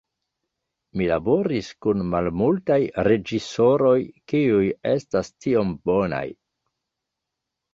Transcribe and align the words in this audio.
Mi 0.99 1.09
laboris 1.09 1.67
kun 1.85 2.01
malmultaj 2.13 2.79
reĝisoroj 3.09 3.93
kiuj 4.33 4.65
estas 4.95 5.31
tiom 5.47 5.77
bonaj". 5.91 6.27